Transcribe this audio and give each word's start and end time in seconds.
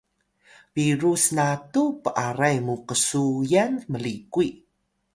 biru 0.75 1.11
snatu 1.25 1.83
p’aray 2.03 2.57
mu 2.65 2.75
qsuyan 2.87 3.73
mlikuy 3.91 4.49